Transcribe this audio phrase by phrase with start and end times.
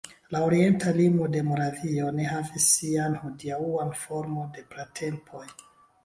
[0.33, 5.43] La orienta limo de Moravio ne havis sian hodiaŭan formon de pratempoj.